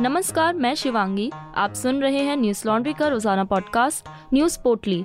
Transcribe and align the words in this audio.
नमस्कार 0.00 0.54
मैं 0.54 0.74
शिवांगी। 0.74 1.30
आप 1.54 1.72
सुन 1.72 2.00
रहे 2.02 2.18
हैं 2.18 2.36
न्यूज़ 2.36 2.68
लॉन्ड्री 2.68 2.92
का 2.92 3.08
रोज़ाना 3.08 3.44
पॉडकास्ट 3.44 4.08
न्यूज़ 4.34 4.58
पोटली। 4.64 5.00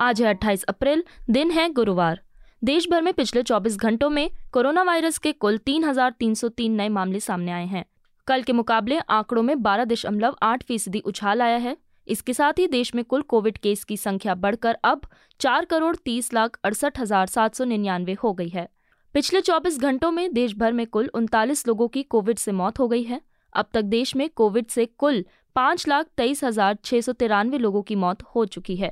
आज 0.00 0.22
है 0.22 0.28
28 0.28 0.64
अप्रैल 0.64 1.04
दिन 1.30 1.50
है 1.50 1.68
गुरुवार। 1.72 2.20
देश 2.64 2.88
भर 2.90 3.02
में 3.02 3.12
पिछले 3.14 3.42
24 3.42 3.76
घंटों 3.76 4.10
में 4.10 4.30
कोरोना 4.52 4.82
वायरस 4.82 5.18
के 5.18 5.32
कुल 5.32 5.58
3,303 5.58 6.76
नए 6.76 6.88
मामले 6.88 7.20
सामने 7.20 7.52
आए 7.52 7.66
हैं। 7.66 7.84
कल 8.26 8.42
के 8.42 8.52
मुकाबले 8.52 8.98
आंकड़ों 8.98 9.42
में 9.42 9.62
बारह 9.62 9.84
दशमलव 9.84 10.36
आठ 10.42 10.62
फ़ीसदी 10.62 11.00
उछाल 11.00 11.42
आया 11.42 11.56
है। 11.56 11.76
इसके 12.08 12.32
साथ 12.32 12.52
ही 12.58 12.66
देश 12.66 12.94
में 12.94 13.04
कुल 13.04 13.22
कोविड 13.22 13.58
केस 13.58 13.84
की 13.84 13.96
संख्या 13.96 14.34
बढ़कर 14.34 14.78
अब 14.84 15.00
चार 15.40 15.64
करोड़ 15.64 15.96
तीस 15.96 16.34
लाख 16.34 16.58
अड़सठ 16.64 17.00
हज़ार 17.00 17.26
सात 17.26 17.54
सौ 17.54 17.64
निन्यानवे 17.64 18.12
हो 18.12 18.32
गई 18.32 18.48
है। 18.48 18.75
पिछले 19.16 19.40
24 19.40 19.78
घंटों 19.78 20.10
में 20.10 20.32
देश 20.32 20.54
भर 20.54 20.72
में 20.72 20.86
कुल 20.86 21.06
उनतालीस 21.14 21.66
लोगों 21.68 21.88
की 21.88 22.02
कोविड 22.02 22.38
से 22.38 22.52
मौत 22.52 22.78
हो 22.78 22.88
गई 22.88 23.02
है। 23.02 23.20
अब 23.52 23.66
तक 23.74 23.82
देश 23.82 24.14
में 24.16 24.28
कोविड 24.28 24.66
से 24.66 24.84
कुल 24.86 25.24
पाँच 25.56 25.86
लाख 25.88 26.06
तेईस 26.16 26.42
हज़ार 26.44 26.76
छह 26.84 27.00
सौ 27.00 27.12
तिरानवे 27.12 27.58
लोगों 27.58 27.82
की 27.82 27.94
मौत 27.94 28.22
हो 28.34 28.44
चुकी 28.46 28.76
है। 28.76 28.90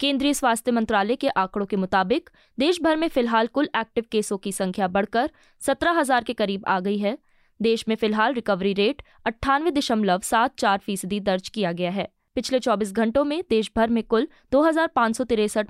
केंद्रीय 0.00 0.34
स्वास्थ्य 0.34 0.70
मंत्रालय 0.70 1.16
के 1.16 1.28
आंकड़ों 1.28 1.66
के 1.66 1.76
मुताबिक 1.76 2.30
देश 2.58 2.82
भर 2.82 2.96
में 2.96 3.08
फ़िलहाल 3.08 3.46
कुल 3.46 3.68
एक्टिव 3.76 4.04
केसों 4.12 4.38
की 4.38 4.52
संख्या 4.52 4.88
बढ़कर 4.88 5.30
सत्रह 5.60 5.98
हज़ार 5.98 6.24
के 6.24 6.32
करीब 6.32 6.64
आ 6.66 6.78
गई 6.80 6.98
है। 6.98 7.18
देश 7.62 7.84
में 7.88 7.96
फ़िलहाल 7.96 8.34
रिकवरी 8.34 8.72
रेट 8.72 9.02
अट्ठानवे 9.26 9.70
दशमलव 9.70 10.20
सात 10.20 10.58
चार 10.58 10.78
फ़ीसदी 10.78 11.20
दर्ज 11.20 11.48
किया 11.48 11.72
गया 11.72 11.90
है। 11.90 12.08
पिछले 12.34 12.60
24 12.60 12.92
घंटों 12.92 13.24
में 13.24 13.42
देश 13.50 13.70
भर 13.76 13.88
में 13.88 14.02
कुल 14.02 14.28
दो 14.52 14.62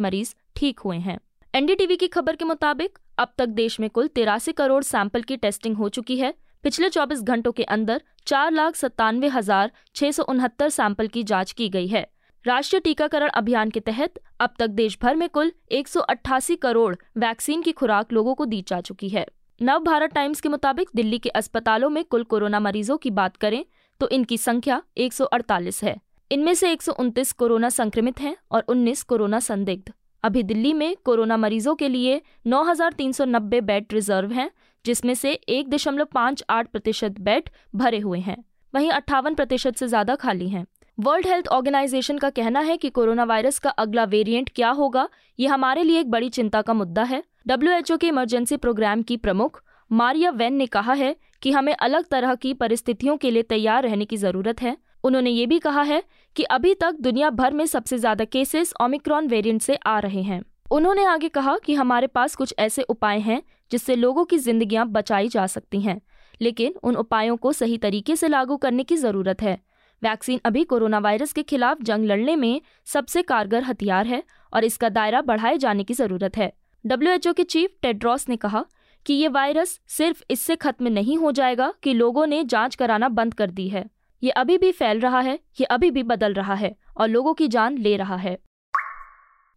मरीज़ 0.01 0.35
ठीक 0.57 0.81
हुए 0.81 0.97
हैं। 0.97 1.19
एनडीटीवी 1.55 1.97
की 1.97 2.07
खबर 2.07 2.37
के 2.37 2.45
मुताबिक, 2.45 2.99
अब 3.19 3.33
तक 3.39 3.49
देश 3.49 3.79
में 3.81 3.89
कुल 3.91 4.07
तिरासी 4.07 4.53
करोड़ 4.53 4.83
सैंपल 4.83 5.23
की 5.23 5.37
टेस्टिंग 5.37 5.77
हो 5.77 5.89
चुकी 5.89 6.17
है। 6.17 6.33
पिछले 6.65 6.89
24 6.91 7.23
घंटों 7.23 7.53
के 7.53 7.63
अंदर 7.65 8.03
चार 8.27 8.51
लाख 8.53 8.77
सत्तानवे 8.77 9.29
हज़ार 9.29 9.71
छह 9.95 10.11
सौ 10.11 10.23
उनहत्तर 10.25 10.69
सैंपल 10.69 11.09
की 11.09 11.23
जाँच 11.23 11.53
की 11.53 11.69
गई 11.69 11.87
है। 11.87 12.07
राष्ट्रीय 12.45 12.81
टीकाकरण 12.81 13.29
अभियान 13.31 13.71
के 13.71 13.81
तहत, 13.81 14.19
अब 14.41 14.55
तक 14.59 14.67
देश 14.73 14.99
भर 15.03 15.17
में 15.17 15.29
कुल 15.29 15.53
एक 15.73 15.89
सौ 15.89 16.01
अट्ठासी 16.01 16.57
करोड़ 16.57 16.95
वैक्सीन 17.19 17.63
की 17.63 17.73
खुराक 17.73 18.13
लोगों 18.13 18.35
को 18.35 18.45
दी 18.47 18.63
जा 18.69 18.81
चुकी 18.81 19.09
है। 19.09 19.27
नव 19.61 19.85
भारत 19.85 20.15
टाइम्स 20.15 20.41
के 20.41 20.49
मुताबिक, 20.49 20.89
दिल्ली 20.97 21.19
के 21.19 21.29
अस्पतालों 21.31 21.91
में 21.91 22.05
कुल 22.05 22.25
कोरोना 22.25 22.61
मरीजों 22.61 22.97
की 22.97 23.11
बात 23.13 23.37
करें 23.37 23.65
तो 24.01 24.09
इनकी 24.11 24.39
संख्या 24.41 24.83
148 24.99 25.83
है। 25.85 25.97
इनमें 26.31 26.55
से 26.55 26.73
एक 26.73 26.83
सौ 26.83 26.93
उनतीस 26.93 27.33
कोरोना 27.33 27.69
संक्रमित 27.73 28.21
हैं 28.21 28.37
और 28.51 28.65
19 28.69 29.03
कोरोना 29.03 29.41
संदिग्ध। 29.41 29.93
अभी 30.25 30.43
दिल्ली 30.43 30.73
में 30.73 30.95
कोरोना 31.05 31.37
मरीजों 31.37 31.75
के 31.75 31.89
लिए 31.89 32.21
9,390 32.47 33.61
बेड 33.63 33.93
रिज़र्व 33.93 34.31
हैं 34.33 34.51
जिसमें 34.85 35.15
से 35.15 35.33
एक 35.33 35.69
दशमलव 35.71 36.07
पाँच 36.15 36.43
आठ 36.51 36.69
प्रतिशत 36.69 37.19
बेड 37.21 37.49
भरे 37.75 37.99
हुए 37.99 38.19
हैं। 38.21 38.37
वहीं 38.75 38.91
अट्ठावन 38.91 39.35
प्रतिशत 39.35 39.77
से 39.77 39.89
ज़्यादा 39.89 40.15
खाली 40.15 40.49
हैं। 40.49 40.65
वर्ल्ड 40.99 41.27
हेल्थ 41.27 41.49
ऑर्गेनाइजेशन 41.49 42.19
का 42.19 42.31
कहना 42.31 42.61
है 42.61 42.77
कि 42.77 42.91
कोरोना 42.91 43.25
वायरस 43.25 43.59
का 43.59 43.71
अगला 43.71 44.05
वेरिएंट 44.07 44.51
क्या 44.55 44.71
होगा 44.71 45.09
ये 45.39 45.47
हमारे 45.47 45.83
लिए 45.83 46.01
एक 46.01 46.11
बड़ी 46.11 46.29
चिंता 46.31 46.63
का 46.63 46.75
मुद्दा 46.75 47.03
है। 47.03 47.23
डब्ल्यू 47.47 47.97
के 47.97 48.07
इमरजेंसी 48.07 48.57
प्रोग्राम 48.57 49.03
की 49.03 49.17
प्रमुख 49.19 49.63
मारिया 49.91 50.31
वेन 50.33 50.55
ने 50.55 50.67
कहा 50.69 50.93
है 50.95 51.15
कि 51.43 51.51
हमें 51.51 51.75
अलग 51.75 52.07
तरह 52.07 52.35
की 52.37 52.55
परिस्थितियों 52.57 53.17
के 53.17 53.31
लिए 53.31 53.43
तैयार 53.45 53.83
रहने 53.83 54.05
की 54.05 54.17
ज़रूरत 54.17 54.63
है। 54.63 54.77
उन्होंने 55.05 55.31
ये 55.31 55.47
भी 55.47 55.59
कहा 55.59 55.83
है 55.83 56.03
कि 56.37 56.43
अभी 56.45 56.75
तक 56.75 56.97
दुनिया 57.01 57.31
भर 57.33 57.53
में 57.53 57.65
सबसे 57.67 57.99
ज़्यादा 57.99 58.25
केसेस 58.25 58.73
ओमिक्रॉन 58.83 59.29
वेरिएंट 59.29 59.63
से 59.63 59.75
आ 59.77 59.99
रहे 59.99 60.23
हैं। 60.23 60.43
उन्होंने 60.71 61.05
आगे 61.05 61.29
कहा 61.29 61.57
कि 61.59 61.75
हमारे 61.75 62.07
पास 62.07 62.35
कुछ 62.35 62.55
ऐसे 62.59 62.83
उपाय 62.85 63.19
हैं 63.21 63.43
जिससे 63.71 63.97
लोगों 63.97 64.25
की 64.25 64.39
जिंदगियाँ 64.39 64.87
बचाई 64.89 65.29
जा 65.29 65.47
सकती 65.47 65.81
हैं, 65.81 66.01
लेकिन 66.41 66.75
उन 66.83 66.97
उपायों 66.97 67.37
को 67.37 67.53
सही 67.53 67.79
तरीके 67.79 68.17
से 68.17 68.29
लागू 68.29 68.57
करने 68.57 68.85
की 68.85 68.97
ज़रूरत 68.97 69.43
है। 69.43 69.59
वैक्सीन 70.03 70.41
अभी 70.45 70.65
कोरोना 70.65 70.99
वायरस 70.99 71.33
के 71.33 71.43
खिलाफ 71.43 71.83
जंग 71.83 72.05
लड़ने 72.05 72.37
में 72.37 72.61
सबसे 72.87 73.23
कारगर 73.23 73.63
हथियार 73.63 74.07
है 74.07 74.23
और 74.53 74.65
इसका 74.65 74.89
दायरा 74.89 75.21
बढ़ाए 75.23 75.59
जाने 75.59 75.85
की 75.85 75.95
ज़रूरत 75.95 76.37
है। 76.37 76.53
डब्ल्यूएचओ 76.85 77.33
के 77.33 77.45
चीफ 77.45 77.71
टेड्रॉस 77.83 78.29
ने 78.29 78.37
कहा 78.37 78.65
कि 79.07 79.15
ये 79.15 79.29
वायरस 79.29 79.79
सिर्फ़ 79.89 80.23
इससे 80.31 80.57
खत्म 80.57 80.89
नहीं 80.89 81.17
हो 81.19 81.33
जाएगा 81.33 81.73
कि 81.83 81.93
लोगों 81.95 82.27
ने 82.27 82.43
जाँच 82.45 82.75
कराना 82.75 83.09
बंद 83.11 83.35
कर 83.35 83.51
दी 83.51 83.69
है। 83.69 83.85
ये 84.25 84.31
अभी 84.33 84.57
भी 84.59 84.71
फैल 84.73 85.01
रहा 85.01 85.21
है, 85.21 85.39
ये 85.61 85.65
अभी 85.67 85.91
भी 85.91 86.03
बदल 86.03 86.35
रहा 86.35 86.55
है 86.55 86.75
और 86.97 87.09
लोगों 87.09 87.33
की 87.35 87.49
जान 87.49 87.77
ले 87.79 87.97
रहा 87.97 88.17
है। 88.17 88.37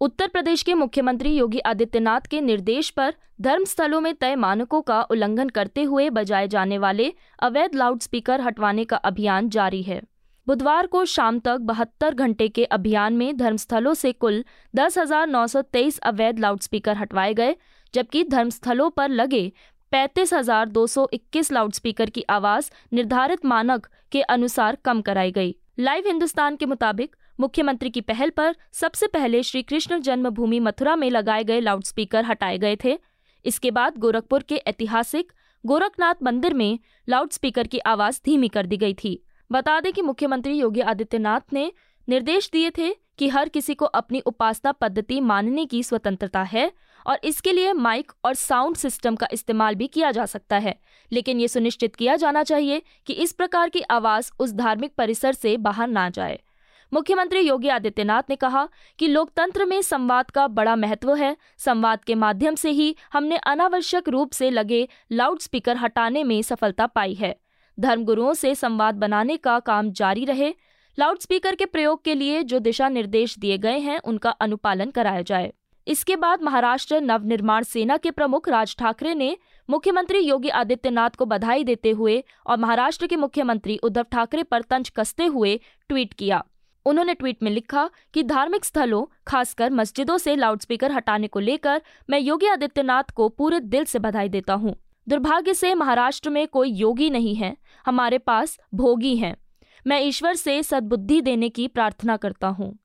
उत्तर 0.02 0.28
प्रदेश 0.28 0.64
के 0.64 0.74
मुख्यमंत्री 0.74 1.30
योगी 1.30 1.60
आदित्यनाथ 1.60 2.28
के 2.30 2.42
निर्देश 2.42 2.90
पर 2.90 3.14
धर्मस्थलों 3.42 4.02
में 4.02 4.14
तय 4.16 4.36
मानकों 4.36 4.82
का 4.82 5.02
उल्लंघन 5.02 5.50
करते 5.50 5.84
हुए 5.84 6.10
बजाए 6.10 6.48
जाने 6.48 6.78
वाले 6.78 7.12
अवैध 7.40 7.76
लाउडस्पीकर 7.76 8.42
हटवाने 8.42 8.86
का 8.86 8.98
अभियान 8.98 9.50
जारी 9.50 9.82
है। 9.84 10.02
बुधवार 10.48 10.88
को 10.88 11.06
शाम 11.06 11.40
तक 11.40 11.58
बहत्तर 11.64 12.14
घंटे 12.16 12.48
के 12.50 12.66
अभियान 12.66 13.14
में 13.14 13.38
धर्मस्थलों 13.38 13.94
से 13.94 14.12
कुल 14.14 14.44
दस 14.74 14.98
हज़ार 14.98 15.28
नौ 15.28 15.48
सौ 15.48 15.62
तेईस 15.64 15.98
अवैध 16.02 16.40
लाउडस्पीकर 16.40 16.98
हटवाए 16.98 17.34
गए, 17.34 17.56
जबकि 17.94 18.24
धर्मस्थलों 18.26 18.90
पर 18.90 19.10
लगे 19.12 19.52
पैंतीस 19.92 20.34
हज़ार 20.34 20.70
दो 20.70 20.86
सौ 20.88 21.08
इक्कीस 21.14 21.52
लाउडस्पीकर 21.52 22.10
की 22.10 22.24
आवाज़ 22.30 22.70
निर्धारित 22.94 23.46
मानक 23.46 23.88
के 24.12 24.22
अनुसार 24.24 24.78
कम 24.86 25.02
कराई 25.02 25.32
गई। 25.32 25.56
लाइव 25.80 26.04
हिंदुस्तान 26.08 26.56
के 26.56 26.66
मुताबिक, 26.66 27.16
मुख्यमंत्री 27.40 27.90
की 27.90 28.02
पहल 28.02 28.30
पर 28.30 28.56
सबसे 28.74 29.08
पहले 29.08 29.42
श्री 29.44 29.62
कृष्ण 29.64 30.00
जन्मभूमि 30.00 30.60
मथुरा 30.60 30.96
में 30.96 31.10
लगाए 31.10 31.44
गए 31.44 31.60
लाउडस्पीकर 31.60 32.26
हटाए 32.26 32.58
गए 32.58 32.78
थे। 32.84 32.98
इसके 33.46 33.72
बाद 33.72 33.98
गोरखपुर 33.98 34.44
के 34.44 34.56
ऐतिहासिक 34.68 35.32
गोरखनाथ 35.64 36.24
मंदिर 36.24 36.54
में 36.54 36.80
लाउडस्पीकर 37.08 37.68
की 37.68 37.80
आवाज़ 37.88 38.20
धीमी 38.26 38.48
कर 38.48 38.66
दी 38.66 38.78
गई 38.78 38.94
थी। 38.94 39.20
बता 39.52 39.80
दें 39.80 39.92
कि 39.94 40.02
मुख्यमंत्री 40.02 40.54
योगी 40.54 40.82
आदित्यनाथ 40.84 41.54
ने 41.54 41.72
निर्देश 42.08 42.50
दिए 42.54 42.70
थे 42.70 42.94
कि 43.20 43.28
हर 43.30 43.50
किसी 43.50 43.74
को 43.76 43.86
अपनी 43.86 44.20
उपासना 44.22 44.72
पद्धति 44.72 45.20
मानने 45.22 45.66
की 45.66 45.82
स्वतंत्रता 45.84 46.42
है। 46.44 46.72
और 47.08 47.20
इसके 47.24 47.52
लिए 47.52 47.74
माइक 47.74 48.12
और 48.26 48.34
साउंड 48.34 48.76
सिस्टम 48.76 49.16
का 49.16 49.28
इस्तेमाल 49.32 49.76
भी 49.76 49.88
किया 49.88 50.12
जा 50.12 50.26
सकता 50.26 50.58
है। 50.58 50.80
लेकिन 51.12 51.40
ये 51.40 51.48
सुनिश्चित 51.48 51.96
किया 51.96 52.16
जाना 52.16 52.44
चाहिए 52.44 52.82
कि 53.06 53.14
इस 53.14 53.32
प्रकार 53.32 53.70
की 53.70 53.82
आवाज़ 53.82 54.32
उस 54.40 54.54
धार्मिक 54.54 54.96
परिसर 54.96 55.34
से 55.34 55.58
बाहर 55.58 55.88
ना 55.88 56.10
जाए। 56.10 56.40
मुख्यमंत्री 56.94 57.40
योगी 57.40 57.68
आदित्यनाथ 57.68 58.24
ने 58.30 58.36
कहा 58.36 58.70
कि 59.00 59.08
लोकतंत्र 59.08 59.66
में 59.66 59.82
संवाद 59.82 60.32
का 60.32 60.48
बड़ा 60.48 60.76
महत्व 60.76 61.16
है। 61.16 61.38
संवाद 61.58 62.04
के 62.04 62.16
माध्यम 62.16 62.56
से 62.56 62.70
ही 62.70 62.96
हमने 63.14 63.38
अनावश्यक 63.38 64.10
रूप 64.10 64.32
से 64.32 64.50
लगे 64.50 64.88
लाउडस्पीकर 65.12 65.78
हटाने 65.78 66.24
में 66.24 66.42
सफलता 66.42 66.88
पाई 66.88 67.14
है। 67.14 67.40
धर्मगुरुओं 67.80 68.34
से 68.34 68.56
संवाद 68.56 68.96
बनाने 68.96 69.38
का 69.38 69.60
काम 69.60 69.92
जारी 69.92 70.26
रहे। 70.26 70.54
लाउडस्पीकर 71.00 71.56
के 71.56 71.66
प्रयोग 71.66 72.04
के 72.04 72.16
लिए 72.16 72.44
जो 72.44 72.60
दिशा 72.60 72.90
निर्देश 72.90 73.40
दिए 73.40 73.58
गए 73.58 73.78
हैं, 73.78 74.00
उनका 74.00 74.30
अनुपालन 74.30 74.92
कराया 74.92 75.22
जाए। 75.22 75.54
इसके 75.88 76.16
बाद 76.16 76.42
महाराष्ट्र 76.44 77.00
नवनिर्माण 77.02 77.64
सेना 77.64 77.98
के 77.98 78.12
प्रमुख 78.12 78.50
राज 78.50 78.76
ठाकरे 78.80 79.14
ने 79.16 79.36
मुख्यमंत्री 79.70 80.20
योगी 80.20 80.50
आदित्यनाथ 80.50 81.10
को 81.10 81.26
बधाई 81.26 81.64
देते 81.64 81.92
हुए 81.92 82.24
और 82.48 82.58
महाराष्ट्र 82.58 83.08
के 83.08 83.16
मुख्यमंत्री 83.16 83.78
उद्धव 83.78 84.06
ठाकरे 84.12 84.44
पर 84.44 84.62
तंज 84.62 84.90
कसते 84.90 85.26
हुए 85.26 85.60
ट्वीट 85.90 86.14
किया। 86.14 86.44
उन्होंने 86.86 87.14
ट्वीट 87.14 87.44
में 87.44 87.52
लिखा 87.52 87.90
कि 88.14 88.24
धार्मिक 88.24 88.66
स्थलों, 88.66 89.06
खासकर 89.28 89.72
मस्जिदों 89.72 90.18
से 90.18 90.36
लाउडस्पीकर 90.36 90.92
हटाने 90.92 91.28
को 91.28 91.40
लेकर 91.40 91.82
मैं 92.10 92.20
योगी 92.20 92.48
आदित्यनाथ 92.48 93.12
को 93.16 93.30
पूरे 93.30 93.60
दिल 93.60 93.86
से 93.86 94.00
बधाई 94.00 94.30
देता 94.30 94.54
हूँ। 94.54 94.76
दुर्भाग्य 95.08 95.54
से 95.54 95.74
महाराष्ट्र 95.76 96.30
में 96.30 96.48
कोई 96.48 96.72
योगी 96.72 97.10
नहीं 97.10 97.36
है, 97.36 97.56
हमारे 97.86 98.18
पास 98.18 98.58
भोगी 98.74 99.16
हैं। 99.18 99.36
मैं 99.86 100.02
ईश्वर 100.02 100.34
से 100.36 100.62
सद्बुद्धि 100.64 101.22
देने 101.22 101.50
की 101.50 101.68
प्रार्थना 101.68 102.18
करता 102.18 102.48
हूँ। 102.48 102.76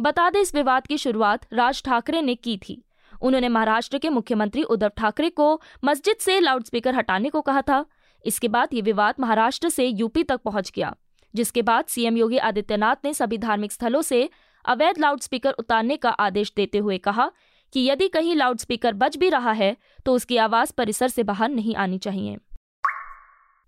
बता 0.00 0.28
दें, 0.30 0.40
इस 0.40 0.54
विवाद 0.54 0.86
की 0.86 0.98
शुरुआत 0.98 1.46
राज 1.52 1.82
ठाकरे 1.84 2.22
ने 2.22 2.34
की 2.34 2.56
थी। 2.58 2.82
उन्होंने 3.22 3.48
महाराष्ट्र 3.48 3.98
के 3.98 4.08
मुख्यमंत्री 4.08 4.62
उद्धव 4.64 4.90
ठाकरे 4.96 5.30
को 5.30 5.60
मस्जिद 5.84 6.16
से 6.16 6.38
लाउडस्पीकर 6.40 6.94
हटाने 6.94 7.30
को 7.30 7.40
कहा 7.40 7.62
था। 7.62 7.84
इसके 8.24 8.48
बाद 8.48 8.68
ये 8.72 8.80
विवाद 8.82 9.14
महाराष्ट्र 9.20 9.68
से 9.68 9.86
यूपी 9.86 10.22
तक 10.22 10.40
पहुँच 10.40 10.72
गया, 10.76 10.94
जिसके 11.34 11.62
बाद 11.62 11.84
सीएम 11.84 12.16
योगी 12.16 12.38
आदित्यनाथ 12.40 13.04
ने 13.04 13.14
सभी 13.14 13.38
धार्मिक 13.38 13.72
स्थलों 13.72 14.02
से 14.02 14.28
अवैध 14.64 14.98
लाउडस्पीकर 14.98 15.52
उतारने 15.52 15.96
का 15.96 16.10
आदेश 16.10 16.52
देते 16.56 16.78
हुए 16.78 16.98
कहा 16.98 17.30
कि 17.74 17.80
यदि 17.80 18.08
कहीं 18.08 18.34
लाउडस्पीकर 18.34 18.94
बज 18.94 19.16
भी 19.16 19.28
रहा 19.28 19.52
है 19.52 19.76
तो 20.06 20.14
उसकी 20.14 20.36
आवाज़ 20.38 20.72
परिसर 20.72 21.08
से 21.08 21.22
बाहर 21.22 21.48
नहीं 21.50 21.74
आनी 21.76 21.98
चाहिए। 21.98 22.36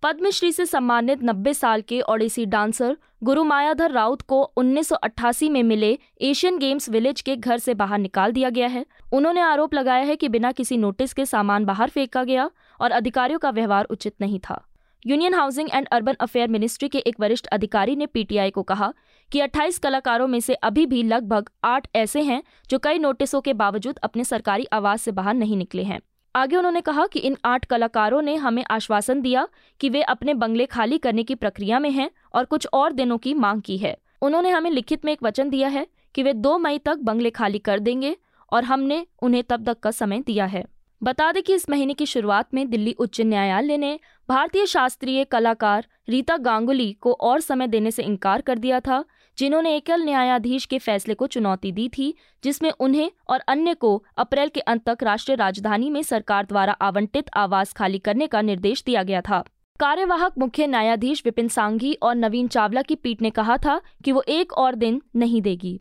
पद्मश्री 0.05 0.51
से 0.53 0.65
सम्मानित 0.67 1.23
90 1.23 1.53
साल 1.55 1.81
के 1.81 2.01
ओडिसी 2.01 2.45
डांसर 2.47 2.97
गुरु 3.25 3.45
मायाधर 3.45 3.91
राउत 3.91 4.23
को 4.23 4.53
1988 4.57 5.49
में 5.51 5.63
मिले 5.63 5.99
एशियन 6.21 6.59
गेम्स 6.59 6.89
विलेज 6.89 7.21
के 7.21 7.37
घर 7.37 7.59
से 7.59 7.75
बाहर 7.75 7.99
निकाल 7.99 8.33
दिया 8.33 8.51
गया 8.51 8.69
है। 8.69 8.85
उन्होंने 9.13 9.41
आरोप 9.41 9.75
लगाया 9.75 10.05
है 10.05 10.17
कि 10.17 10.29
बिना 10.29 10.53
किसी 10.53 10.77
नोटिस 10.77 11.13
के 11.13 11.27
सामान 11.27 11.65
बाहर 11.65 11.91
फेंका 11.91 12.25
गया 12.25 12.51
और 12.81 12.91
अधिकारियों 12.91 13.39
का 13.39 13.51
व्यवहार 13.51 13.85
उचित 13.85 14.15
नहीं 14.21 14.41
था। 14.41 14.63
Union 15.07 15.35
housing 15.35 15.69
and 15.75 15.89
urban 15.93 16.17
affair 16.21 16.49
ministry 16.49 16.89
के 16.89 16.99
एक 16.99 17.21
वरिष्ठ 17.21 17.47
अधिकारी 17.47 17.97
ने 17.97 18.07
पीटीआई 18.07 18.51
को 18.51 18.63
कहा 18.63 18.93
कि 19.33 19.41
28 19.41 19.79
कलाकारों 19.79 20.27
में 20.27 20.41
से 20.41 20.55
अभी 20.55 20.87
भी 20.87 21.03
लगभग 21.03 21.51
आठ 21.65 21.89
ऐसे 21.97 22.23
हैं 22.23 22.43
जो 22.71 22.79
कई 22.79 22.99
नोटिसों 22.99 23.41
के 23.41 23.53
बावजूद 23.53 23.99
अपने 24.03 24.25
सरकारी 24.25 24.67
आवास 24.73 25.03
से 25.03 25.13
बाहर 25.13 25.35
नहीं 25.35 25.57
निकले 25.57 25.83
हैं। 25.83 26.01
आगे 26.35 26.57
उन्होंने 26.57 26.81
कहा 26.81 27.07
कि 27.07 27.19
इन 27.19 27.37
आठ 27.45 27.65
कलाकारों 27.65 28.23
ने 28.23 28.35
हमें 28.35 28.65
आश्वासन 28.71 29.21
दिया 29.21 29.47
कि 29.81 29.89
वे 29.89 30.03
अपने 30.03 30.35
बंगले 30.35 30.67
खाली 30.67 30.99
करने 30.99 31.23
की 31.23 31.35
प्रक्रिया 31.35 31.79
में 31.79 31.91
हैं 31.91 32.11
और 32.35 32.45
कुछ 32.45 32.67
और 32.73 32.93
दिनों 32.93 33.19
की 33.19 33.35
मांग 33.35 33.63
की 33.63 33.77
है। 33.79 33.97
उन्होंने 34.23 34.51
हमें 34.51 34.71
लिखित 34.71 35.05
में 35.05 35.13
एक 35.13 35.23
वचन 35.23 35.51
दिया 35.51 35.69
है 35.69 35.87
कि 36.15 36.23
वे 36.23 36.33
दो 36.33 36.59
मई 36.59 36.79
तक 36.79 36.97
बंगले 36.97 37.31
खाली 37.31 37.59
कर 37.59 37.79
देंगे 37.79 38.17
और 38.53 38.65
हमने 38.65 39.07
उन्हें 39.23 39.43
तब 39.43 39.65
तक 39.65 39.81
का 39.81 39.91
समय 39.91 40.21
दिया 40.21 40.45
है। 40.45 40.65
बता 41.03 41.33
दें 41.33 41.43
कि 41.43 41.55
इस 41.55 41.71
महीने 41.71 41.95
की 41.95 42.07
शुरुआत 42.07 42.55
में 42.55 42.69
दिल्ली 42.71 42.93
उच्च 42.93 43.21
न्यायालय 43.21 43.77
ने 43.77 43.99
भारतीय 44.29 44.67
शास्त्रीय 44.67 45.25
कलाकार 45.25 45.87
रीता 46.09 46.37
गांगुली 46.37 46.93
को 46.93 47.13
और 47.13 47.41
समय 47.41 47.67
देने 47.67 47.91
से 47.91 48.03
इनकार 48.03 48.41
कर 48.41 48.59
दिया 48.59 48.81
था 48.81 49.05
जिन्होंने 49.39 49.77
एकल 49.77 50.03
न्यायाधीश 50.03 50.65
के 50.65 50.79
फैसले 50.79 51.15
को 51.15 51.27
चुनौती 51.27 51.73
दी 51.73 51.89
थी, 51.89 52.15
जिसमें 52.45 52.71
उन्हें 52.71 53.11
और 53.29 53.41
अन्य 53.41 53.75
को 53.75 54.05
अप्रैल 54.17 54.49
के 54.49 54.61
अंत 54.61 54.89
तक 54.89 55.03
राष्ट्रीय 55.03 55.37
राजधानी 55.37 55.91
में 55.91 56.03
सरकार 56.03 56.45
द्वारा 56.45 56.73
आवंटित 56.73 57.31
आवास 57.37 57.73
खाली 57.73 57.99
करने 57.99 58.27
का 58.27 58.41
निर्देश 58.41 58.83
दिया 58.85 59.03
गया 59.03 59.21
था। 59.21 59.45
कार्यवाहक 59.81 60.39
मुख्य 60.39 60.67
न्यायाधीश 60.67 61.23
विपिन 61.25 61.49
सांघी 61.49 61.95
और 61.95 62.15
नवीन 62.15 62.49
चावला 62.49 62.83
की 62.83 62.95
पीठ 62.95 63.23
ने 63.23 63.31
कहा 63.31 63.57
था 63.57 63.81
कि 64.05 64.13
वो 64.13 64.23
एक 64.29 64.53
और 64.53 64.75
दिन 64.75 65.03
नहीं 65.17 65.43
देगी। 65.43 65.81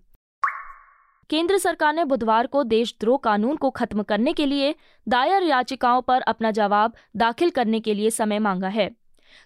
केंद्र 1.29 1.57
सरकार 1.57 1.93
ने 1.93 2.05
बुधवार 2.05 2.47
को 2.47 2.63
देशद्रोह 2.63 3.17
कानून 3.17 3.55
को 3.55 3.69
खत्म 3.69 4.03
करने 4.03 4.33
के 4.33 4.45
लिए 4.45 4.75
दायर 5.07 5.43
याचिकाओं 5.43 6.01
पर 6.01 6.21
अपना 6.21 6.51
जवाब 6.51 6.93
दाखिल 7.15 7.49
करने 7.49 7.79
के 7.79 7.93
लिए 7.93 8.09
समय 8.09 8.39
मांगा 8.39 8.67
है। 8.67 8.91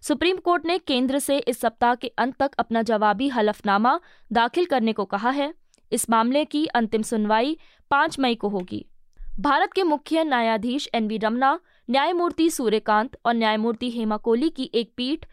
सुप्रीम 0.01 0.37
कोर्ट 0.37 0.65
ने 0.65 0.77
केंद्र 0.77 1.19
से 1.19 1.37
इस 1.37 1.59
सप्ताह 1.59 1.95
के 1.95 2.07
अंत 2.07 2.35
तक 2.35 2.51
अपना 2.59 2.81
जवाबी 2.81 3.27
हलफनामा 3.27 3.99
दाखिल 4.31 4.65
करने 4.65 4.93
को 4.93 5.05
कहा 5.05 5.29
है। 5.29 5.53
इस 5.91 6.09
मामले 6.09 6.45
की 6.45 6.65
अंतिम 6.65 7.01
सुनवाई 7.01 7.57
पाँच 7.91 8.19
मई 8.19 8.35
को 8.35 8.49
होगी। 8.49 8.85
भारत 9.39 9.73
के 9.73 9.83
मुख्य 9.83 10.23
न्यायाधीश 10.23 10.89
एन 10.93 11.07
वी 11.07 11.17
रमना, 11.17 11.59
न्यायमूर्ति 11.89 12.49
सूर्यकांत 12.49 13.17
और 13.25 13.33
न्यायमूर्ति 13.33 13.89
हेमा 13.91 14.17
कोहली 14.17 14.49
की 14.49 14.71
एक 14.73 14.93
पीठ, 14.97 15.25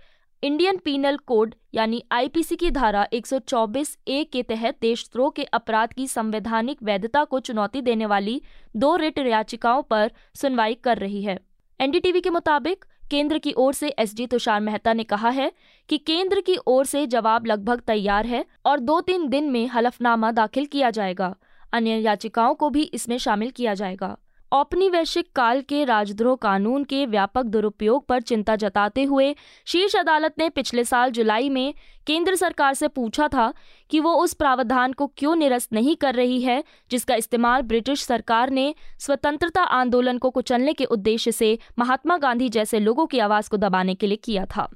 इंडियन 0.42 0.76
पीनल 0.76 1.16
कोड 1.16 1.54
यानी 1.74 2.02
आईपीसी 2.12 2.56
की 2.56 2.70
धारा 2.70 3.06
124 3.12 3.98
ए 4.08 4.24
के 4.24 4.42
तहत 4.42 4.78
देशद्रोह 4.80 5.30
के 5.30 5.44
अपराध 5.44 5.92
की 5.92 6.06
संवैधानिक 6.06 6.82
वैधता 6.82 7.24
को 7.24 7.40
चुनौती 7.40 7.80
देने 7.80 8.06
वाली 8.06 8.42
दो 8.76 8.96
रिट 8.96 9.18
याचिकाओं 9.18 9.82
पर 9.82 10.12
सुनवाई 10.34 10.74
कर 10.74 10.98
रही 10.98 11.22
है। 11.22 11.38
एनडीटीवी 11.80 12.20
के 12.20 12.30
मुताबिक 12.30 12.84
केंद्र 13.10 13.38
की 13.38 13.52
ओर 13.52 13.74
से 13.74 13.88
एसडी 13.88 14.26
तुषार 14.26 14.60
मेहता 14.60 14.92
ने 14.92 15.04
कहा 15.04 15.28
है 15.28 15.52
कि 15.88 15.98
केंद्र 15.98 16.40
की 16.40 16.56
ओर 16.66 16.84
से 16.84 17.06
जवाब 17.06 17.46
लगभग 17.46 17.80
तैयार 17.80 18.26
है 18.26 18.44
और 18.66 18.80
दो 18.80 19.00
तीन 19.00 19.28
दिन 19.28 19.50
में 19.50 19.66
हलफनामा 19.66 20.32
दाखिल 20.32 20.66
किया 20.66 20.90
जाएगा। 20.90 21.34
अन्य 21.72 21.98
याचिकाओं 21.98 22.54
को 22.54 22.70
भी 22.70 22.82
इसमें 22.82 23.18
शामिल 23.18 23.50
किया 23.50 23.74
जाएगा। 23.74 24.16
औपनिवेशिक 24.54 25.26
काल 25.36 25.60
के 25.60 25.84
राजद्रोह 25.84 26.36
कानून 26.36 26.82
के 26.84 27.04
व्यापक 27.06 27.44
दुरुपयोग 27.44 28.06
पर 28.06 28.20
चिंता 28.22 28.54
जताते 28.56 29.04
हुए 29.04 29.34
शीर्ष 29.66 29.96
अदालत 29.96 30.34
ने 30.38 30.48
पिछले 30.48 30.84
साल 30.84 31.10
जुलाई 31.10 31.48
में 31.48 31.74
केंद्र 32.06 32.34
सरकार 32.34 32.74
से 32.74 32.88
पूछा 32.88 33.28
था 33.28 33.52
कि 33.90 34.00
वो 34.00 34.12
उस 34.14 34.34
प्रावधान 34.34 34.92
को 34.92 35.06
क्यों 35.16 35.34
निरस्त 35.36 35.72
नहीं 35.72 35.96
कर 35.96 36.14
रही 36.14 36.40
है, 36.40 36.62
जिसका 36.90 37.14
इस्तेमाल 37.14 37.62
ब्रिटिश 37.62 38.04
सरकार 38.04 38.50
ने 38.50 38.74
स्वतंत्रता 38.98 39.62
आंदोलन 39.62 40.18
को 40.18 40.30
कुचलने 40.30 40.72
के 40.72 40.84
उद्देश्य 40.84 41.32
से 41.32 41.58
महात्मा 41.78 42.18
गांधी 42.18 42.48
जैसे 42.48 42.80
लोगों 42.80 43.06
की 43.06 43.18
आवाज़ 43.18 43.50
को 43.50 43.56
दबाने 43.56 43.94
के 43.94 44.06
लिए 44.06 44.16
किया 44.16 44.46
था। 44.46 44.68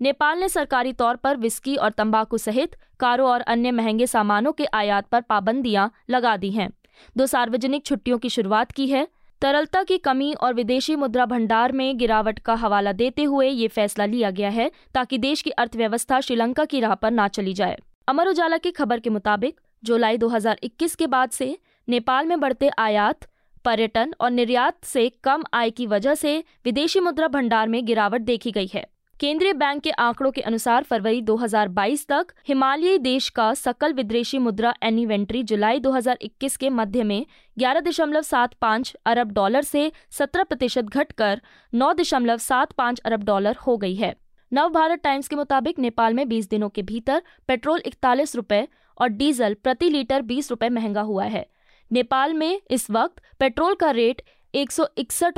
नेपाल 0.00 0.38
ने 0.38 0.48
सरकारी 0.48 0.92
तौर 0.92 1.16
पर 1.16 1.36
विस्की 1.36 1.76
और 1.76 1.90
तंबाकू 1.90 2.38
सहित 2.38 2.76
कारों 3.00 3.30
और 3.30 3.40
अन्य 3.40 3.70
महँगे 3.70 4.06
सामानों 4.06 4.52
के 4.52 4.64
आयात 4.64 5.08
पर 5.08 5.20
पाबंदियाँ 5.20 5.90
लगा 6.10 6.36
दी 6.36 6.50
हैं। 6.50 6.70
दो 7.16 7.26
सार्वजनिक 7.26 7.84
छुट्टियों 7.84 8.18
की 8.18 8.28
शुरुआत 8.28 8.72
की 8.72 8.86
है। 8.86 9.08
तरलता 9.40 9.82
की 9.82 9.98
कमी 9.98 10.32
और 10.32 10.54
विदेशी 10.54 10.96
मुद्रा 10.96 11.26
भंडार 11.26 11.72
में 11.72 11.98
गिरावट 11.98 12.38
का 12.38 12.54
हवाला 12.54 12.92
देते 12.92 13.22
हुए 13.22 13.48
ये 13.48 13.68
फैसला 13.68 14.06
लिया 14.06 14.30
गया 14.30 14.48
है 14.48 14.70
ताकि 14.94 15.18
देश 15.18 15.42
की 15.42 15.50
अर्थव्यवस्था 15.50 16.20
श्रीलंका 16.20 16.64
की 16.64 16.80
राह 16.80 16.94
पर 16.94 17.10
ना 17.10 17.28
चली 17.28 17.54
जाए। 17.54 17.78
अमर 18.08 18.28
उजाला 18.28 18.56
की 18.56 18.70
खबर 18.70 19.00
के 19.00 19.10
मुताबिक, 19.10 19.60
जुलाई 19.84 20.16
2021 20.16 20.94
के 20.94 21.06
बाद 21.06 21.30
से 21.30 21.58
नेपाल 21.88 22.26
में 22.26 22.40
बढ़ते 22.40 22.70
आयात, 22.78 23.18
पर्यटन 23.64 24.14
और 24.20 24.30
निर्यात 24.30 24.84
से 24.84 25.12
कम 25.24 25.44
आय 25.54 25.70
की 25.70 25.86
वजह 25.86 26.14
से 26.14 26.44
विदेशी 26.64 27.00
मुद्रा 27.00 27.28
भंडार 27.28 27.68
में 27.68 27.84
गिरावट 27.84 28.20
देखी 28.20 28.50
गई 28.50 28.70
है। 28.74 28.86
केंद्रीय 29.20 29.52
बैंक 29.52 29.82
के 29.82 29.90
आंकड़ों 29.90 30.30
के 30.32 30.40
अनुसार 30.40 30.82
फरवरी 30.82 31.22
2022 31.22 32.06
तक 32.08 32.26
हिमालयी 32.48 32.98
देश 32.98 33.28
का 33.28 33.54
सकल 33.54 33.92
विदेशी 33.92 34.38
मुद्रा 34.38 34.74
एनिवेंट्री 34.82 35.42
जुलाई 35.42 35.80
2021 35.80 36.56
के 36.56 36.70
मध्य 36.70 37.02
में 37.02 37.26
11.75 37.58 38.94
अरब 39.06 39.32
डॉलर 39.32 39.62
से 39.62 39.92
17 40.12 40.44
प्रतिशत 40.44 40.84
घटकर 40.84 41.42
9.75 41.74 43.00
अरब 43.00 43.24
डॉलर 43.24 43.56
हो 43.56 43.76
गई 43.76 43.94
है। 43.94 44.14
नव 44.52 44.68
भारत 44.68 45.00
टाइम्स 45.04 45.28
के 45.28 45.36
मुताबिक 45.36 45.78
नेपाल 45.78 46.14
में 46.14 46.24
20 46.24 46.50
दिनों 46.50 46.68
के 46.68 46.82
भीतर 46.82 47.22
पेट्रोल 47.48 47.82
इकतालीस 47.86 48.36
रुपए 48.36 48.68
और 49.00 49.08
डीजल 49.08 49.54
प्रति 49.54 49.88
लीटर 49.88 50.22
20 50.22 50.50
रुपए 50.50 50.68
महँगा 50.68 51.00
हुआ 51.00 51.24
है। 51.24 51.46
नेपाल 51.92 52.34
में 52.34 52.60
इस 52.70 52.90
वक्त 52.90 53.22
पेट्रोल 53.40 53.74
का 53.74 53.90
रेट 53.90 54.22
एक 54.54 54.70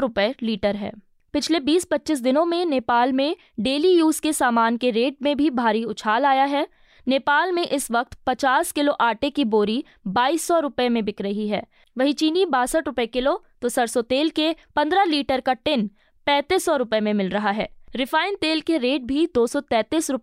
रुपए 0.00 0.34
लीटर 0.42 0.76
है। 0.76 0.92
पिछले 1.32 1.60
20-25 1.60 2.20
दिनों 2.20 2.44
में 2.44 2.64
नेपाल 2.66 3.12
में 3.12 3.36
डेली 3.60 3.88
यूज़ 3.88 4.20
के 4.20 4.32
सामान 4.32 4.76
के 4.76 4.90
रेट 4.90 5.16
में 5.22 5.36
भी 5.36 5.50
भारी 5.50 5.84
उछाल 5.84 6.24
आया 6.26 6.44
है। 6.44 6.66
नेपाल 7.06 7.52
में 7.52 7.62
इस 7.62 7.90
वक्त 7.90 8.18
50 8.26 8.72
किलो 8.72 8.92
आटे 8.92 9.30
की 9.30 9.44
बोरी 9.44 9.84
बाईस 10.06 10.46
सौ 10.46 10.58
रुपए 10.58 10.88
में 10.88 11.04
बिक 11.04 11.20
रही 11.20 11.48
है। 11.48 11.62
वही 11.96 12.12
चीनी 12.12 12.44
बासठ 12.46 12.86
रुपए 12.86 13.06
किलो 13.06 13.42
तो 13.62 13.68
सरसों 13.68 14.02
तेल 14.02 14.30
के 14.30 14.52
15 14.76 15.04
लीटर 15.04 15.40
का 15.40 15.52
टिन 15.52 15.90
पैंतीस 16.26 16.64
सौ 16.64 16.76
रुपए 16.76 17.00
में 17.00 17.12
मिल 17.14 17.30
रहा 17.30 17.50
है। 17.50 17.68
रिफाइंड 17.96 18.36
तेल 18.38 18.60
के 18.60 18.78
रेट 18.78 19.02
भी 19.02 19.26
दो 19.34 19.46
सौ 19.46 19.60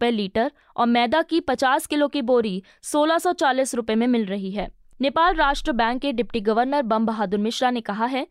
लीटर 0.03 0.51
और 0.77 0.87
मैदा 0.87 1.21
की 1.21 1.39
50 1.41 1.85
किलो 1.85 2.07
की 2.07 2.21
बोरी 2.21 2.61
सोलह 2.81 3.17
सौ 3.17 3.33
चालीस 3.33 3.75
में 3.75 4.07
मिल 4.07 4.25
रही 4.25 4.51
है। 4.51 4.67
नेपाल 5.01 5.35
राष्ट्र 5.35 5.71
बैंक 5.71 6.01
के 6.01 6.11
डिप्टी 6.11 6.39
गवर्नर 6.41 6.81
बम 6.81 7.05
बहादुर 7.05 7.39
मिश्रा 7.39 7.71
ने 7.71 7.81
कहा 7.81 8.05
है 8.05 8.27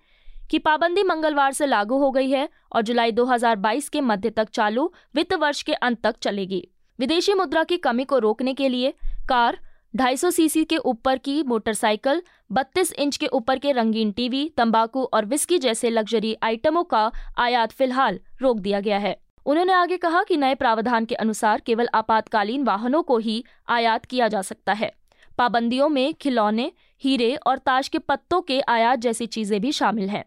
कि 0.50 0.58
पाबंदी 0.58 1.02
मंगलवार 1.02 1.52
से 1.52 1.66
लागू 1.66 1.98
हो 1.98 2.10
गई 2.10 2.30
है 2.30 2.48
और 2.72 2.82
जुलाई 2.82 3.12
2022 3.12 3.88
के 3.88 4.00
मध्य 4.00 4.30
तक 4.30 4.48
चालू 4.48 4.92
वित्त 5.14 5.34
वर्ष 5.34 5.62
के 5.62 5.72
अंत 5.72 6.02
तक 6.02 6.16
चलेगी। 6.22 6.68
विदेशी 6.98 7.34
मुद्रा 7.34 7.64
की 7.64 7.76
कमी 7.76 8.04
को 8.04 8.18
रोकने 8.18 8.54
के 8.54 8.68
लिए 8.68 8.94
कार 9.28 9.58
250 9.94 10.30
सीसी 10.30 10.64
के 10.64 10.76
ऊपर 10.76 11.18
की 11.18 11.42
मोटरसाइकिल 11.42 12.22
32 12.52 12.92
इंच 12.92 13.16
के 13.16 13.26
ऊपर 13.26 13.58
के 13.58 13.72
रंगीन 13.72 14.12
टीवी, 14.12 14.48
तंबाकू 14.56 15.02
और 15.04 15.24
विस्की 15.24 15.58
जैसे 15.58 15.90
लग्जरी 15.90 16.36
आइटमों 16.42 16.84
का 16.84 17.12
आयात 17.38 17.72
फ़िलहाल 17.72 18.20
रोक 18.42 18.58
दिया 18.58 18.80
गया 18.80 18.98
है। 18.98 19.16
उन्होंने 19.46 19.72
आगे 19.72 19.96
कहा 19.96 20.22
कि 20.22 20.36
नए 20.36 20.54
प्रावधान 20.54 21.04
के 21.04 21.14
अनुसार 21.14 21.60
केवल 21.60 21.88
आपातकालीन 21.94 22.64
वाहनों 22.64 23.02
को 23.02 23.18
ही 23.18 23.44
आयात 23.68 24.04
किया 24.04 24.28
जा 24.28 24.42
सकता 24.42 24.72
है। 24.72 24.92
पाबंदियों 25.38 25.88
में 25.88 26.14
खिलौने, 26.14 26.72
हीरे 27.02 27.34
और 27.34 27.58
ताश 27.58 27.88
के 27.88 27.98
पत्तों 27.98 28.40
के 28.40 28.60
आयात 28.60 28.98
जैसी 28.98 29.26
चीज़ें 29.26 29.60
भी 29.60 29.72
शामिल 29.72 30.08
हैं। 30.08 30.24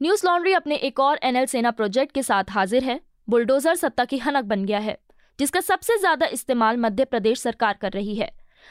न्यूज़ 0.00 0.24
लॉन्ड्री 0.26 0.52
अपने 0.52 0.74
एक 0.76 1.00
और 1.00 1.18
एनएल 1.22 1.46
सेना 1.46 1.70
प्रोजेक्ट 1.70 2.12
के 2.14 2.22
साथ 2.22 2.50
हाजिर 2.50 2.84
है। 2.84 3.00
बुलडोजर 3.28 3.74
सत्ता 3.74 4.04
की 4.04 4.18
हनक 4.18 4.44
बन 4.44 4.64
गया 4.64 4.78
है, 4.78 4.96
जिसका 5.38 5.60
सबसे 5.60 5.96
ज़्यादा 5.98 6.26
इस्तेमाल 6.26 6.76
मध्य 6.76 7.04
प्रदेश 7.04 7.40
सरकार 7.40 7.78
कर 7.80 7.92
रही 7.92 8.14
है। 8.14 8.30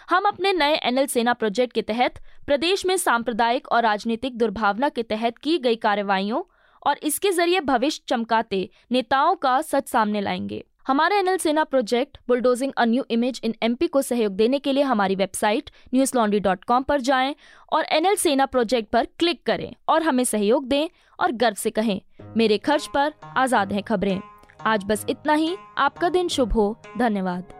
हम 0.10 0.26
अपने 0.26 0.54
नए 0.54 0.76
एनएल 0.78 1.08
सेना 1.08 1.34
प्रोजेक्ट 1.34 1.74
के 1.74 1.82
तहत 1.82 2.20
प्रदेश 2.46 2.86
में 2.86 2.96
सांप्रदायिक 2.98 3.68
और 3.68 3.84
राजनीतिक 3.84 4.38
दुर्भावना 4.38 4.90
के 4.90 5.04
तहत 5.04 5.38
की 5.38 5.58
गई 5.58 5.76
कार्रवाइयों 5.76 6.42
और 6.86 7.00
इसके 7.04 7.32
ज़रिए 7.32 7.60
भविष्य 7.60 8.04
चमकाते 8.08 8.70
नेताओं 8.92 9.36
का 9.36 9.62
सच 9.64 9.88
सामने 9.88 10.22
लाएँगे। 10.22 10.64
हमारा 10.88 11.16
NL 11.18 11.38
Sena 11.38 11.64
project, 11.64 12.18
bulldozing 12.28 12.72
a 12.78 12.84
new 12.86 13.04
image 13.12 13.40
in 13.44 13.54
MP 13.64 13.88
को 13.88 14.02
सहयोग 14.02 14.36
देने 14.36 14.60
के 14.60 14.74
लिए 14.74 14.84
हमारी 14.84 15.16
website 15.16 15.70
news 15.94 16.12
laundry 16.16 16.40
dot 16.40 16.64
com 16.64 16.84
पर 16.84 17.02
जाएँ 17.02 17.36
और 17.72 17.86
एनएल 17.92 18.16
सेना 18.16 18.46
प्रोजेक्ट 18.46 18.90
पर 18.92 19.08
क्लिक 19.20 19.42
करें 19.46 19.74
और 19.90 20.04
हमें 20.04 20.24
सहयोग 20.24 20.68
दें 20.68 20.88
और 21.20 21.32
गर्व 21.34 21.56
से 21.56 21.70
कहें, 21.70 22.00
मेरे 22.38 22.58
खर्च 22.58 22.88
पर 22.94 23.14
आज़ाद 23.38 23.74
हैं 23.74 23.84
खबरें। 23.84 24.20
आज 24.66 24.84
बस 24.84 25.06
इतना 25.10 25.34
ही, 25.34 25.56
आपका 25.78 26.10
दिन 26.10 26.28
शुभ 26.28 26.54
हो, 26.54 26.76
धन्यवाद। 26.98 27.54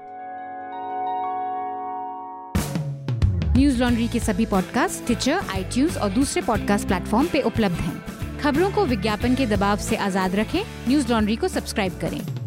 न्यूज़ 3.58 3.84
लॉन्ड्री 3.84 4.08
के 4.08 4.20
सभी 4.20 4.46
पॉडकास्ट 4.46 5.06
ट्विटर 5.06 5.40
आई 5.52 5.88
और 6.02 6.10
दूसरे 6.10 6.42
पॉडकास्ट 6.42 6.88
प्लेटफॉर्म 6.88 7.28
पे 7.28 7.42
उपलब्ध 7.44 7.82
हैं। 7.82 8.40
खबरों 8.40 8.72
को 8.72 8.86
विज्ञापन 8.86 9.36
के 9.36 9.46
दबाव 9.48 9.78
से 9.82 9.96
आज़ाद 10.08 10.36
रखें 10.36 10.62
न्यूज़ 10.88 11.12
लॉन्ड्री 11.12 11.36
को 11.36 11.48
सब्सक्राइब 11.48 12.00
करें। 12.02 12.47